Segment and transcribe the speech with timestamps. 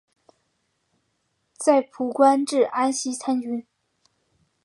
[1.53, 3.67] 在晋官至安西参军。